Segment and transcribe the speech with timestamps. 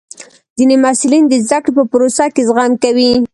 [0.57, 3.11] ځینې محصلین د زده کړې په پروسه کې زغم کوي.